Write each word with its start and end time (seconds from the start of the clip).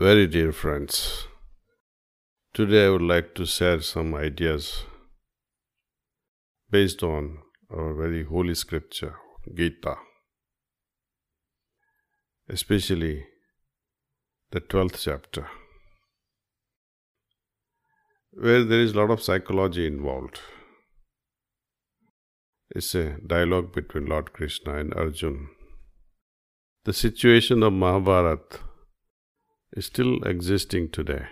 Very 0.00 0.28
dear 0.28 0.52
friends, 0.52 1.26
today 2.54 2.86
I 2.86 2.90
would 2.90 3.02
like 3.02 3.34
to 3.34 3.44
share 3.44 3.80
some 3.80 4.14
ideas 4.14 4.84
based 6.70 7.02
on 7.02 7.38
our 7.68 7.94
very 7.94 8.22
holy 8.24 8.54
scripture, 8.54 9.16
Gita, 9.52 9.96
especially 12.48 13.24
the 14.52 14.60
12th 14.60 15.02
chapter, 15.02 15.48
where 18.30 18.62
there 18.62 18.80
is 18.80 18.92
a 18.92 18.98
lot 19.00 19.10
of 19.10 19.20
psychology 19.20 19.84
involved. 19.84 20.38
It's 22.70 22.94
a 22.94 23.16
dialogue 23.26 23.72
between 23.74 24.06
Lord 24.06 24.32
Krishna 24.32 24.76
and 24.76 24.94
Arjun. 24.94 25.48
The 26.84 26.92
situation 26.92 27.64
of 27.64 27.72
Mahabharata 27.72 28.60
is 29.72 29.86
still 29.86 30.22
existing 30.24 30.90
today. 30.90 31.26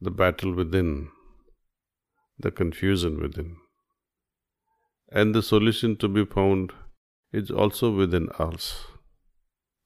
The 0.00 0.10
battle 0.10 0.54
within, 0.54 1.08
the 2.38 2.50
confusion 2.50 3.20
within, 3.20 3.56
and 5.10 5.34
the 5.34 5.42
solution 5.42 5.96
to 5.96 6.08
be 6.08 6.24
found 6.24 6.72
is 7.32 7.50
also 7.50 7.90
within 7.90 8.28
us. 8.38 8.84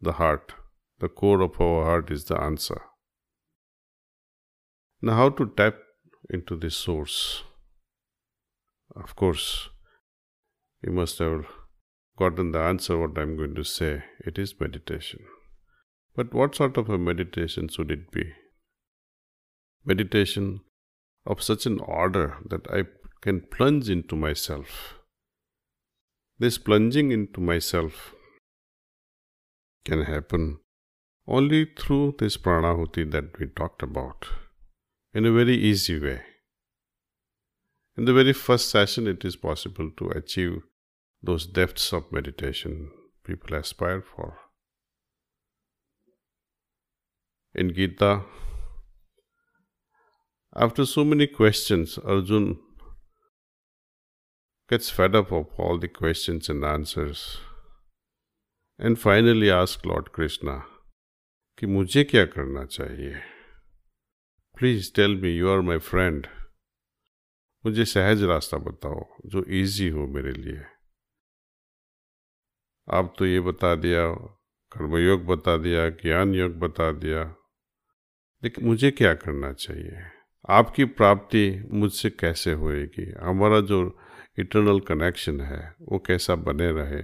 The 0.00 0.12
heart, 0.12 0.54
the 0.98 1.08
core 1.08 1.40
of 1.42 1.60
our 1.60 1.84
heart 1.84 2.10
is 2.10 2.24
the 2.24 2.40
answer. 2.40 2.82
Now, 5.00 5.14
how 5.14 5.28
to 5.30 5.52
tap 5.56 5.76
into 6.30 6.56
this 6.56 6.76
source? 6.76 7.44
Of 8.96 9.14
course, 9.14 9.68
you 10.82 10.92
must 10.92 11.18
have 11.18 11.46
gotten 12.16 12.52
the 12.52 12.58
answer 12.58 12.98
what 12.98 13.16
I'm 13.16 13.36
going 13.36 13.54
to 13.54 13.64
say. 13.64 14.02
It 14.26 14.38
is 14.38 14.58
meditation. 14.58 15.20
But 16.18 16.34
what 16.34 16.56
sort 16.56 16.76
of 16.76 16.88
a 16.90 16.98
meditation 16.98 17.68
should 17.68 17.92
it 17.92 18.10
be? 18.10 18.32
Meditation 19.84 20.62
of 21.24 21.40
such 21.40 21.64
an 21.64 21.78
order 21.78 22.38
that 22.44 22.66
I 22.68 22.86
can 23.20 23.42
plunge 23.42 23.88
into 23.88 24.16
myself. 24.16 24.94
This 26.36 26.58
plunging 26.58 27.12
into 27.12 27.40
myself 27.40 28.16
can 29.84 30.02
happen 30.06 30.58
only 31.28 31.66
through 31.78 32.16
this 32.18 32.36
pranahuti 32.36 33.08
that 33.12 33.38
we 33.38 33.46
talked 33.46 33.84
about 33.84 34.26
in 35.14 35.24
a 35.24 35.30
very 35.30 35.54
easy 35.54 36.00
way. 36.00 36.22
In 37.96 38.06
the 38.06 38.12
very 38.12 38.32
first 38.32 38.70
session, 38.70 39.06
it 39.06 39.24
is 39.24 39.36
possible 39.36 39.92
to 39.98 40.08
achieve 40.08 40.62
those 41.22 41.46
depths 41.46 41.92
of 41.92 42.10
meditation 42.10 42.90
people 43.22 43.56
aspire 43.56 44.02
for. 44.02 44.47
In 47.54 47.74
Gita, 47.74 48.24
after 50.54 50.84
so 50.84 51.04
many 51.04 51.26
questions, 51.26 51.98
Arjun 51.98 52.58
gets 54.68 54.90
fed 54.90 55.14
up 55.16 55.32
of 55.32 55.46
all 55.58 55.78
the 55.78 55.88
questions 55.88 56.48
and 56.48 56.64
answers 56.64 57.38
and 58.78 58.98
finally 58.98 59.50
asks 59.50 59.84
Lord 59.84 60.12
Krishna 60.12 60.62
कि 61.58 61.66
मुझे 61.66 62.02
क्या 62.04 62.24
करना 62.24 62.64
चाहिए 62.64 63.14
please 64.58 64.92
tell 64.94 65.16
me 65.22 65.30
you 65.36 65.48
are 65.52 65.60
my 65.68 65.78
friend 65.86 66.26
मुझे 67.64 67.84
सहज 67.84 68.22
रास्ता 68.30 68.58
बताओ 68.68 69.00
जो 69.32 69.42
इजी 69.60 69.88
हो 69.96 70.06
मेरे 70.14 70.32
लिए 70.32 70.64
आप 72.88 73.14
तो 73.18 73.26
ये 73.26 73.40
बता 73.48 73.74
दिया 73.86 74.04
कर्मयोग 74.72 75.24
बता 75.26 75.56
दिया 75.64 75.88
ज्ञान 76.04 76.34
योग 76.34 76.58
बता 76.58 76.90
दिया 77.02 77.24
लेकिन 78.44 78.64
मुझे 78.64 78.90
क्या 78.90 79.14
करना 79.14 79.52
चाहिए? 79.52 80.02
आपकी 80.50 80.84
प्राप्ति 80.84 81.68
मुझसे 81.72 82.10
कैसे 82.10 82.52
होएगी? 82.52 83.12
हमारा 83.20 83.60
जो 83.60 84.00
इंटरनल 84.38 84.80
कनेक्शन 84.80 85.40
है, 85.40 85.74
वो 85.80 85.98
कैसा 85.98 86.34
बने 86.34 86.72
रहे? 86.72 87.02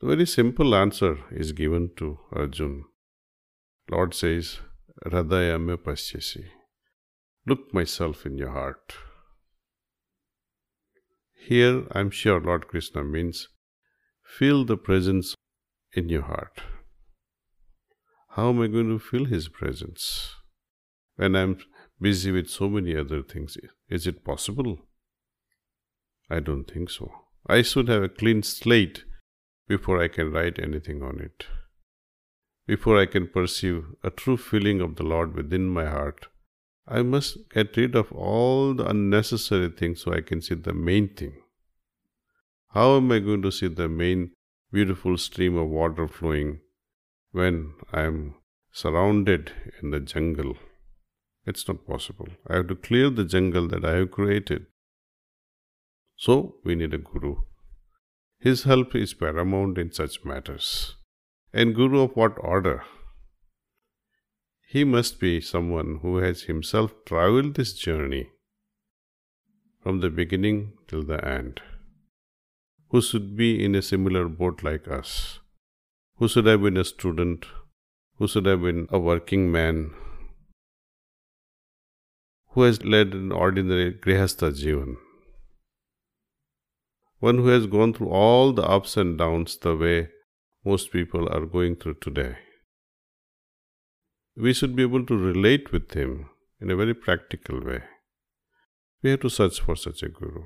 तो 0.00 0.06
very 0.06 0.26
simple 0.26 0.74
answer 0.74 1.28
is 1.32 1.54
given 1.54 1.88
to 1.88 2.14
Arjun 2.14 2.84
lord 3.90 4.12
से 4.12 4.36
इज़ 4.36 4.56
हृदय 5.06 5.56
में 5.56 5.76
पश्चिसी 5.76 6.40
look 7.48 7.68
myself 7.84 8.26
in 8.26 8.38
your 8.38 8.50
heart 8.50 8.92
here 11.50 11.88
I 11.96 12.02
am 12.02 12.10
sure 12.10 12.42
lord 12.42 12.64
Krishna 12.64 13.02
means 13.02 13.46
feel 14.38 14.64
the 14.64 14.72
presence 14.72 15.34
in 15.96 16.10
your 16.10 16.24
heart 16.24 16.60
How 18.34 18.50
am 18.50 18.60
I 18.60 18.68
going 18.68 18.88
to 18.88 19.00
feel 19.00 19.24
His 19.24 19.48
presence 19.48 20.36
when 21.16 21.34
I'm 21.34 21.58
busy 22.00 22.30
with 22.30 22.48
so 22.48 22.68
many 22.68 22.96
other 22.96 23.22
things? 23.22 23.56
Is 23.88 24.06
it 24.06 24.24
possible? 24.24 24.78
I 26.30 26.38
don't 26.38 26.70
think 26.70 26.90
so. 26.90 27.10
I 27.48 27.62
should 27.62 27.88
have 27.88 28.04
a 28.04 28.08
clean 28.08 28.44
slate 28.44 29.04
before 29.66 30.00
I 30.00 30.06
can 30.06 30.30
write 30.30 30.60
anything 30.60 31.02
on 31.02 31.18
it. 31.18 31.46
Before 32.68 33.00
I 33.00 33.06
can 33.06 33.26
perceive 33.26 33.84
a 34.04 34.10
true 34.10 34.36
feeling 34.36 34.80
of 34.80 34.94
the 34.94 35.02
Lord 35.02 35.34
within 35.34 35.68
my 35.68 35.86
heart, 35.86 36.28
I 36.86 37.02
must 37.02 37.50
get 37.50 37.76
rid 37.76 37.96
of 37.96 38.12
all 38.12 38.74
the 38.74 38.88
unnecessary 38.88 39.70
things 39.70 40.02
so 40.02 40.12
I 40.12 40.20
can 40.20 40.40
see 40.40 40.54
the 40.54 40.72
main 40.72 41.08
thing. 41.08 41.34
How 42.68 42.96
am 42.96 43.10
I 43.10 43.18
going 43.18 43.42
to 43.42 43.50
see 43.50 43.66
the 43.66 43.88
main 43.88 44.30
beautiful 44.72 45.18
stream 45.18 45.56
of 45.56 45.68
water 45.68 46.06
flowing 46.06 46.60
when 47.32 47.74
I 47.92 48.02
am 48.02 48.34
surrounded 48.72 49.52
in 49.82 49.90
the 49.90 50.00
jungle? 50.00 50.56
It's 51.46 51.66
not 51.66 51.86
possible. 51.86 52.28
I 52.46 52.56
have 52.56 52.68
to 52.68 52.74
clear 52.74 53.10
the 53.10 53.24
jungle 53.24 53.68
that 53.68 53.84
I 53.84 53.96
have 53.96 54.10
created. 54.10 54.66
So, 56.16 56.56
we 56.64 56.74
need 56.74 56.92
a 56.92 56.98
guru. 56.98 57.36
His 58.38 58.64
help 58.64 58.94
is 58.94 59.14
paramount 59.14 59.78
in 59.78 59.92
such 59.92 60.24
matters. 60.24 60.96
And 61.52 61.74
guru 61.74 62.02
of 62.02 62.16
what 62.16 62.36
order? 62.38 62.84
He 64.68 64.84
must 64.84 65.18
be 65.18 65.40
someone 65.40 65.98
who 66.02 66.18
has 66.18 66.42
himself 66.42 66.92
traveled 67.06 67.54
this 67.54 67.72
journey 67.72 68.30
from 69.82 70.00
the 70.00 70.10
beginning 70.10 70.74
till 70.86 71.02
the 71.02 71.24
end 71.26 71.60
who 72.90 73.00
should 73.00 73.36
be 73.36 73.64
in 73.64 73.74
a 73.74 73.82
similar 73.82 74.28
boat 74.28 74.62
like 74.62 74.88
us, 74.88 75.38
who 76.20 76.28
should 76.28 76.44
have 76.44 76.60
been 76.62 76.76
a 76.76 76.84
student, 76.84 77.46
who 78.18 78.28
should 78.28 78.44
have 78.44 78.60
been 78.60 78.86
a 78.90 78.98
working 78.98 79.50
man, 79.50 79.90
who 82.50 82.60
has 82.60 82.84
led 82.84 83.14
an 83.14 83.32
ordinary 83.32 83.90
grihastha 83.94 84.50
jivan, 84.58 84.96
one 87.20 87.38
who 87.38 87.48
has 87.48 87.66
gone 87.66 87.94
through 87.94 88.10
all 88.10 88.52
the 88.52 88.62
ups 88.62 88.98
and 88.98 89.16
downs 89.16 89.56
the 89.62 89.74
way 89.74 90.08
most 90.62 90.92
people 90.92 91.26
are 91.30 91.46
going 91.46 91.74
through 91.74 91.96
today. 92.02 92.36
We 94.36 94.52
should 94.52 94.76
be 94.76 94.82
able 94.82 95.06
to 95.06 95.16
relate 95.16 95.72
with 95.72 95.92
him 95.94 96.28
in 96.60 96.70
a 96.70 96.76
very 96.76 96.92
practical 96.92 97.64
way. 97.64 97.82
We 99.02 99.08
have 99.08 99.20
to 99.20 99.30
search 99.30 99.60
for 99.62 99.74
such 99.74 100.02
a 100.02 100.10
guru. 100.10 100.44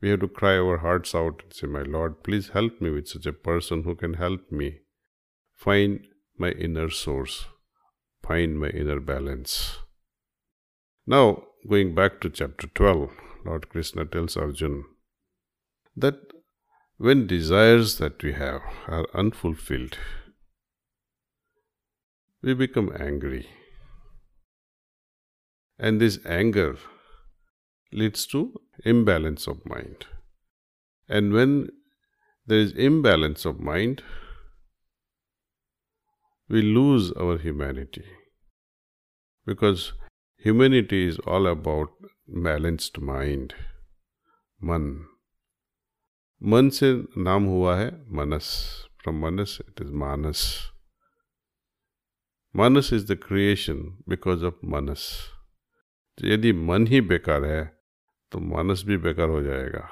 We 0.00 0.08
have 0.10 0.20
to 0.20 0.28
cry 0.28 0.56
our 0.56 0.78
hearts 0.78 1.14
out 1.14 1.42
and 1.42 1.52
say, 1.52 1.66
My 1.66 1.82
Lord, 1.82 2.22
please 2.22 2.48
help 2.50 2.80
me 2.80 2.90
with 2.90 3.08
such 3.08 3.26
a 3.26 3.32
person 3.32 3.82
who 3.82 3.94
can 3.94 4.14
help 4.14 4.50
me 4.50 4.78
find 5.54 6.06
my 6.38 6.50
inner 6.52 6.88
source, 6.88 7.46
find 8.26 8.58
my 8.58 8.68
inner 8.68 8.98
balance. 8.98 9.78
Now, 11.06 11.42
going 11.68 11.94
back 11.94 12.20
to 12.22 12.30
chapter 12.30 12.66
12, 12.68 13.10
Lord 13.44 13.68
Krishna 13.68 14.06
tells 14.06 14.36
Arjun 14.36 14.84
that 15.96 16.18
when 16.96 17.26
desires 17.26 17.98
that 17.98 18.22
we 18.22 18.32
have 18.32 18.62
are 18.86 19.06
unfulfilled, 19.14 19.98
we 22.42 22.54
become 22.54 22.90
angry. 22.98 23.48
And 25.78 26.00
this 26.00 26.18
anger 26.24 26.76
leads 27.91 28.25
to 28.27 28.53
imbalance 28.83 29.47
of 29.47 29.65
mind. 29.65 30.05
And 31.09 31.33
when 31.33 31.69
there 32.47 32.59
is 32.59 32.71
imbalance 32.73 33.45
of 33.45 33.59
mind, 33.59 34.03
we 36.49 36.61
lose 36.61 37.11
our 37.13 37.37
humanity. 37.37 38.05
Because 39.47 39.93
humanity 40.37 41.07
is 41.07 41.19
all 41.19 41.47
about 41.47 41.89
balanced 42.27 42.99
mind, 42.99 43.53
man. 44.59 45.05
मन 46.43 46.69
से 46.69 46.91
नाम 47.17 47.43
हुआ 47.45 47.75
है 47.77 47.89
मनस 48.15 48.47
from 49.01 49.19
Manas 49.25 49.57
it 49.61 49.81
is 49.81 49.91
Manas 50.01 50.41
Manas 52.55 52.91
is 52.93 53.11
the 53.11 53.15
creation 53.23 53.79
because 54.09 54.43
of 54.43 54.59
मनस 54.73 55.07
यदि 56.23 56.51
मन 56.67 56.87
ही 56.87 57.01
बेकार 57.11 57.45
है 57.45 57.63
तो 58.32 58.38
मानस 58.38 58.82
भी 58.86 58.96
बेकार 58.96 59.28
हो 59.28 59.42
जाएगा। 59.42 59.88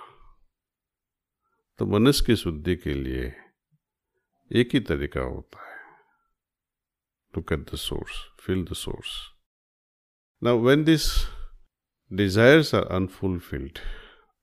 तो 1.79 1.87
मनुष्य 1.87 2.25
की 2.27 2.37
शुद्धि 2.37 2.77
के 2.77 2.95
लिए 2.95 3.25
एक 4.51 4.75
ही 4.75 4.81
तरीका 4.81 5.21
होता 5.21 5.61
है। 5.63 5.77
To 7.35 7.41
catch 7.43 7.71
the 7.73 7.77
source 7.77 8.19
feel 8.41 8.65
the 8.65 8.75
source 8.75 9.17
ना 10.43 10.53
when 10.67 10.85
this 10.85 11.07
desire 12.11 12.59
are 12.75 12.87
unfulfilled 12.97 13.79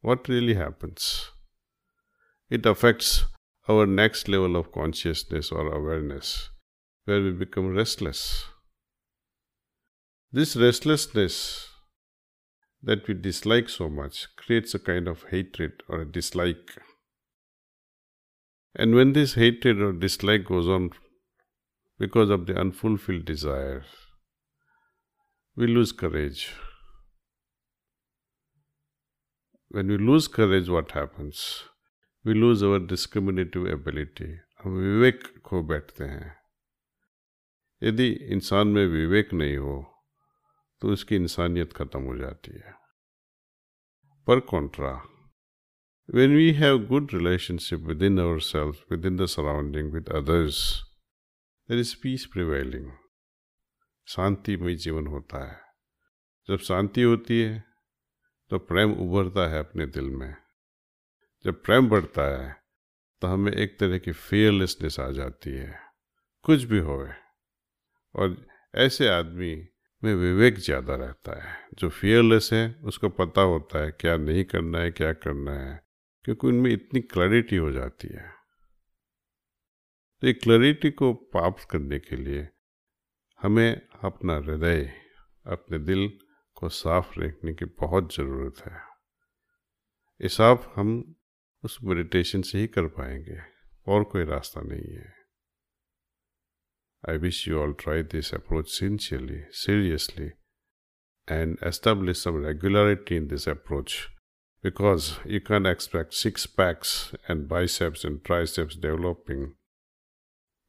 what 0.04 0.30
really 0.30 0.54
happens 0.54 1.08
it 2.52 2.68
affects 2.68 3.22
our 3.68 3.86
next 3.88 4.30
level 4.30 4.56
of 4.56 4.68
consciousness 4.74 5.52
और 5.54 5.74
awareness 5.74 6.36
where 7.08 7.22
we 7.22 7.32
become 7.38 7.76
restless 7.78 8.22
this 10.34 10.56
restlessness 10.58 11.38
that 12.83 13.07
we 13.07 13.15
dislike 13.15 13.69
so 13.69 13.89
much 13.89 14.29
creates 14.37 14.75
a 14.75 14.79
kind 14.79 15.07
of 15.09 15.25
hatred 15.31 15.83
or 15.89 16.01
a 16.01 16.11
dislike. 16.11 16.79
And 18.75 18.95
when 18.95 19.13
this 19.13 19.35
hatred 19.35 19.81
or 19.81 19.93
dislike 19.93 20.45
goes 20.45 20.69
on 20.69 20.91
because 21.99 22.31
of 22.31 22.47
the 22.47 22.59
unfulfilled 22.59 23.25
desire, 23.25 23.85
we 25.57 25.67
lose 25.67 25.93
courage. 25.93 26.53
When 29.69 29.89
we 29.89 29.99
lose 29.99 30.29
courage, 30.29 30.69
what 30.69 30.93
happens? 30.93 31.65
We 32.25 32.35
lose 32.35 32.63
our 32.63 32.79
discriminative 32.79 33.67
ability. 33.67 34.39
हम 34.65 34.73
विवेक 34.77 35.23
खो 35.45 35.63
बैठते 35.63 36.05
हैं 36.05 36.33
यदि 37.83 38.09
इंसान 38.09 38.69
में 38.69 38.87
विवेक 38.87 39.33
नहीं 39.33 39.57
हो 39.57 39.94
तो 40.82 40.94
उसकी 40.94 41.16
इंसानियत 41.16 41.74
खत्म 41.74 42.02
हो 42.02 42.18
जाती 42.18 42.52
है। 42.52 42.74
पर 44.28 44.40
contra 44.40 45.04
when 46.10 46.36
we 46.36 46.52
have 46.52 46.78
when 46.78 46.90
we 46.90 47.02
have 47.02 47.12
good 47.12 47.22
relationship 47.22 47.92
within 47.92 48.20
ourselves, 48.20 48.76
within 48.94 49.18
the 49.18 49.40
surrounding 49.40 49.96
with 49.96 50.12
others, 50.22 50.56
there 51.72 51.84
is 51.84 52.02
peace 52.06 52.38
prevailing. 52.38 52.92
शांतिमय 54.08 54.76
जीवन 54.76 55.08
होता 55.08 55.52
है। 55.52 55.62
जब 56.48 56.58
शांति 56.58 57.02
होती 57.02 57.42
है 57.42 57.64
तो 58.50 58.60
प्रेम 58.60 58.94
उभरता 58.94 59.50
है 59.50 59.60
अपने 59.60 59.86
दिल 59.86 60.10
में। 60.10 60.36
जब 61.46 61.64
प्रेम 61.64 61.90
बढ़ता 61.90 62.44
है 62.44 62.64
तो 63.22 63.28
हमें 63.28 63.52
एक 63.52 63.80
तरह 63.80 63.98
की 63.98 64.12
फेयरलेसनेस 64.12 65.00
आ 65.00 65.12
जाती 65.12 65.50
है। 65.50 65.80
कुछ 66.44 66.64
भी 66.64 66.78
होए। 66.78 67.12
और 68.16 68.48
ऐसे 68.76 69.08
आदमी 69.08 69.68
में 70.06 70.14
विवेक 70.16 70.58
ज़्यादा 70.60 70.96
रहता 70.96 71.42
है। 71.44 71.54
जो 71.74 71.90
फियरलेस 71.90 72.50
है, 72.54 72.76
उसको 72.84 73.10
पता 73.10 73.42
होता 73.42 73.84
है 73.84 73.92
क्या 73.92 74.16
नहीं 74.18 74.44
करना 74.46 74.80
है, 74.80 74.92
क्या 74.92 75.14
करना 75.14 75.52
है, 75.52 75.82
क्योंकि 76.26 76.48
उनमें 76.48 76.72
इतनी 76.72 77.02
क्लैरिटी 77.02 77.56
हो 77.56 77.72
जाती 77.72 78.08
है। 78.08 78.30
तो 80.24 80.28
ये 80.28 80.34
क्लैरिटी 80.34 80.92
को 80.92 81.14
प्राप्त 81.14 81.68
करने 81.70 82.00
के 82.00 82.16
लिए 82.16 82.48
हमें 83.42 83.82
अपना 84.04 84.36
हृदय, 84.38 84.92
अपने 85.46 85.80
दिल 85.80 86.08
को 86.58 86.70
साफ़ 86.70 87.20
रखने 87.20 87.54
की 87.54 87.66
बहुत 87.66 88.16
ज़रूरत 88.16 88.66
है। 88.66 88.78
ये 90.22 90.30
साफ़ 90.30 90.68
हम 90.76 91.16
उस 91.64 91.78
मेडिटेशन 91.84 92.42
से 92.42 92.60
ही 92.60 92.68
कर 92.68 92.88
पाएँगे, 92.88 93.38
और 93.88 94.04
कोई 94.04 94.24
रास्ता 94.24 94.62
नहीं 94.62 94.96
है। 94.96 95.15
I 97.08 97.18
wish 97.18 97.46
you 97.46 97.62
all 97.62 97.74
try 97.74 98.02
this 98.02 98.34
approach 98.34 98.70
sincerely, 98.70 99.44
seriously, 99.52 100.34
and 101.28 101.60
establish 101.62 102.20
some 102.20 102.44
regularity 102.44 103.18
in 103.18 103.28
this 103.28 103.46
approach 103.46 104.10
because 104.64 105.20
you 105.24 105.40
can't 105.40 105.68
expect 105.68 106.16
six 106.16 106.48
packs 106.48 107.14
and 107.28 107.48
biceps 107.48 108.04
and 108.04 108.24
triceps 108.24 108.76
developing 108.76 109.54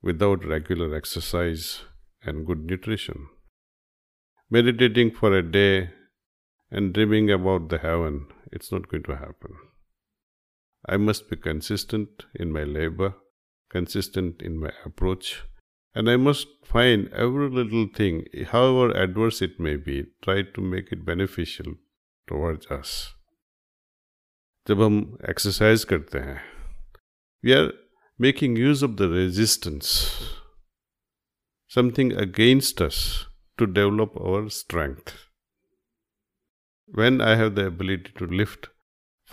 without 0.03 0.44
regular 0.44 0.94
exercise 0.94 1.81
and 2.23 2.47
good 2.47 2.67
nutrition. 2.67 3.29
Meditating 4.50 5.12
for 5.12 5.33
a 5.33 5.43
day 5.43 5.91
and 6.71 6.93
dreaming 6.93 7.31
about 7.31 7.71
the 7.71 7.79
heaven, 7.79 8.27
it's 8.53 8.71
not 8.71 8.88
going 8.88 9.05
to 9.05 9.17
happen. 9.17 9.55
I 10.87 10.99
must 10.99 11.31
be 11.31 11.37
consistent 11.37 12.27
in 12.35 12.53
my 12.53 12.65
labor, 12.65 13.15
consistent 13.71 14.43
in 14.43 14.61
my 14.61 14.73
approach, 14.85 15.43
and 15.96 16.10
I 16.10 16.16
must 16.16 16.48
find 16.63 17.08
every 17.13 17.50
little 17.50 17.88
thing, 17.88 18.25
however 18.52 18.96
adverse 18.96 19.42
it 19.42 19.60
may 19.60 19.75
be, 19.75 20.06
try 20.24 20.42
to 20.42 20.62
make 20.62 20.92
it 20.92 21.06
beneficial 21.06 21.74
towards 22.28 22.68
us. 22.68 22.94
जब 24.68 24.81
हम 24.81 25.18
exercise 25.30 25.84
करते 25.92 26.19
हैं 26.19 26.42
we 27.46 27.52
are 27.52 27.72
making 28.22 28.60
use 28.60 28.84
of 28.84 28.90
the 29.00 29.12
resistance 29.13 29.98
something 31.75 32.10
against 32.22 32.81
us 32.81 33.28
to 33.58 33.66
develop 33.66 34.16
our 34.30 34.50
strength. 34.50 35.12
When 37.00 37.22
I 37.22 37.36
have 37.36 37.56
the 37.56 37.66
ability 37.66 38.12
to 38.18 38.25
lift 38.25 38.68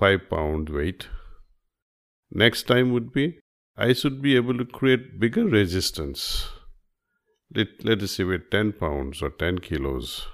5 0.00 0.28
pound 0.30 0.68
weight, 0.68 1.08
next 2.30 2.68
time 2.68 2.92
would 2.92 3.08
be 3.12 3.24
I 3.75 3.93
should 3.93 4.21
be 4.21 4.35
able 4.35 4.57
to 4.59 4.65
create 4.65 5.19
bigger 5.19 5.45
resistance. 5.45 6.47
Let, 7.55 7.67
let 7.83 8.03
us 8.03 8.11
say 8.11 8.23
with 8.23 8.51
10 8.51 8.73
pounds 8.73 9.21
or 9.23 9.31
10 9.31 9.59
kilos. 9.59 10.27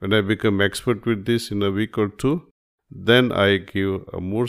When 0.00 0.12
I 0.12 0.22
become 0.22 0.60
expert 0.60 1.06
with 1.06 1.24
this 1.24 1.52
in 1.52 1.62
a 1.62 1.70
week 1.70 1.96
or 1.96 2.08
two, 2.08 2.48
then 2.90 3.30
I 3.30 3.58
give 3.58 4.02
a 4.12 4.20
more 4.20 4.46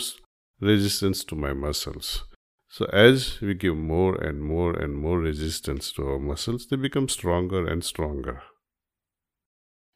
resistance 0.60 1.22
to 1.24 1.36
my 1.36 1.52
muscles. 1.52 2.24
So, 2.68 2.86
as 2.92 3.40
we 3.40 3.54
give 3.54 3.76
more 3.76 4.14
and 4.14 4.40
more 4.40 4.72
and 4.72 4.94
more 4.94 5.18
resistance 5.18 5.92
to 5.92 6.06
our 6.06 6.18
muscles, 6.18 6.66
they 6.68 6.76
become 6.76 7.08
stronger 7.08 7.66
and 7.66 7.84
stronger. 7.84 8.42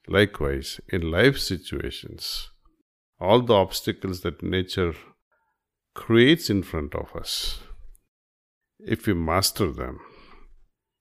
Likewise, 0.08 0.80
in 0.88 1.10
life 1.10 1.38
situations, 1.38 2.50
all 3.20 3.42
the 3.42 3.54
obstacles 3.54 4.20
that 4.20 4.42
nature 4.42 4.94
creates 5.94 6.50
in 6.50 6.62
front 6.62 6.94
of 6.94 7.14
us, 7.14 7.60
if 8.78 9.06
we 9.06 9.14
master 9.14 9.70
them, 9.70 10.00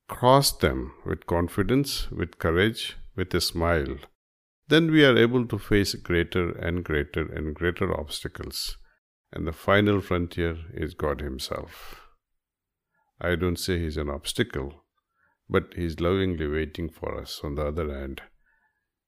cross 0.08 0.52
them 0.52 0.94
with 1.06 1.26
confidence, 1.26 2.10
with 2.12 2.40
courage, 2.40 2.98
with 3.16 3.34
a 3.34 3.42
smile, 3.42 3.98
then 4.68 4.92
we 4.92 5.04
are 5.06 5.18
able 5.18 5.46
to 5.48 5.58
face 5.60 5.94
greater 5.96 6.52
and 6.52 6.84
greater 6.84 7.22
and 7.32 7.54
greater 7.56 7.94
obstacles 8.00 8.78
and 9.34 9.48
the 9.48 9.52
final 9.52 10.00
frontier 10.00 10.58
is 10.74 10.94
God 10.94 11.20
Himself. 11.20 12.02
I 13.20 13.36
don't 13.36 13.58
say 13.58 13.80
He's 13.80 13.98
an 13.98 14.10
obstacle, 14.10 14.84
but 15.50 15.74
He's 15.76 16.00
lovingly 16.00 16.48
waiting 16.48 16.90
for 16.90 17.20
us 17.20 17.42
on 17.44 17.56
the 17.56 17.66
other 17.68 17.92
hand. 17.92 18.22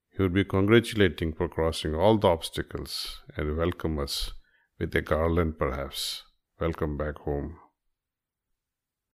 He 0.10 0.24
would 0.24 0.34
be 0.34 0.44
congratulating 0.44 1.34
for 1.34 1.48
crossing 1.48 1.94
all 1.94 2.18
the 2.18 2.28
obstacles 2.28 3.22
and 3.38 3.58
welcome 3.58 4.00
us 4.00 4.32
with 4.80 4.96
a 4.96 5.01
garland 5.01 5.60
perhaps. 5.60 6.24
Welcome 6.60 6.98
back 6.98 7.20
home. 7.20 7.58